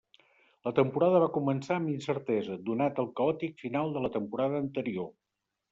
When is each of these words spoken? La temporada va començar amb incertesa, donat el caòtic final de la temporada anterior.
La 0.67 0.71
temporada 0.79 1.19
va 1.25 1.27
començar 1.35 1.77
amb 1.81 1.93
incertesa, 1.97 2.59
donat 2.71 3.05
el 3.05 3.11
caòtic 3.21 3.65
final 3.67 3.97
de 3.99 4.05
la 4.07 4.15
temporada 4.21 4.63
anterior. 4.67 5.13